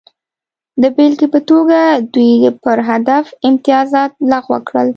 د 0.81 0.83
بېلګې 0.95 1.27
په 1.33 1.39
توګه 1.49 1.79
دوی 2.13 2.31
پر 2.63 2.77
هدف 2.89 3.25
امتیازات 3.47 4.11
لغوه 4.31 4.59
کړل 4.67 4.87